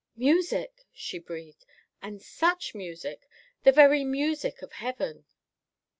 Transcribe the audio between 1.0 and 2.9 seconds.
breathed, "and such